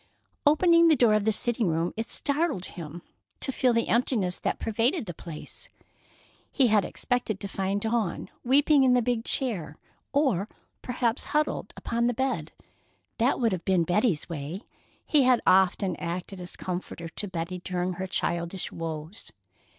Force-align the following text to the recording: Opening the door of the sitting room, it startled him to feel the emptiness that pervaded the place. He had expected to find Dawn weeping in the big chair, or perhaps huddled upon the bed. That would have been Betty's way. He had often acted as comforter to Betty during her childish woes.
Opening 0.47 0.87
the 0.87 0.95
door 0.95 1.13
of 1.13 1.25
the 1.25 1.31
sitting 1.31 1.67
room, 1.67 1.93
it 1.95 2.09
startled 2.09 2.65
him 2.73 3.03
to 3.39 3.51
feel 3.51 3.71
the 3.71 3.87
emptiness 3.87 4.39
that 4.39 4.57
pervaded 4.57 5.05
the 5.05 5.13
place. 5.13 5.69
He 6.51 6.69
had 6.69 6.83
expected 6.83 7.39
to 7.39 7.47
find 7.47 7.81
Dawn 7.81 8.31
weeping 8.43 8.83
in 8.83 8.95
the 8.95 9.03
big 9.03 9.23
chair, 9.23 9.77
or 10.11 10.49
perhaps 10.81 11.25
huddled 11.25 11.71
upon 11.77 12.07
the 12.07 12.15
bed. 12.15 12.51
That 13.19 13.39
would 13.39 13.51
have 13.51 13.63
been 13.63 13.83
Betty's 13.83 14.27
way. 14.27 14.63
He 15.05 15.21
had 15.21 15.39
often 15.45 15.95
acted 15.97 16.39
as 16.41 16.55
comforter 16.55 17.07
to 17.09 17.27
Betty 17.27 17.59
during 17.59 17.93
her 17.93 18.07
childish 18.07 18.71
woes. 18.71 19.31